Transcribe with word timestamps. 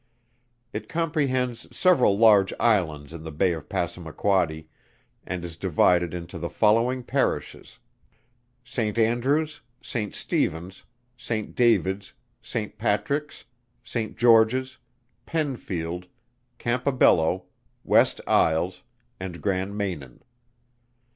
It 0.73 0.89
comprehends 0.89 1.67
several 1.77 2.17
large 2.17 2.51
Islands 2.59 3.13
in 3.13 3.21
the 3.21 3.31
Bay 3.31 3.51
of 3.51 3.69
Passamaquoddy, 3.69 4.67
and 5.27 5.45
is 5.45 5.57
divided 5.57 6.11
into 6.11 6.39
the 6.39 6.49
following 6.49 7.03
Parishes: 7.03 7.77
St. 8.63 8.97
Andrews, 8.97 9.61
St. 9.79 10.15
Stephens, 10.15 10.85
St. 11.17 11.53
Davids, 11.53 12.13
St. 12.41 12.79
Patricks, 12.79 13.43
St. 13.83 14.17
Georges, 14.17 14.79
Pennfield, 15.27 16.05
Campobello, 16.57 17.43
West 17.83 18.21
Isles, 18.25 18.81
and 19.19 19.39
Grand 19.39 19.77
Manan. 19.77 20.23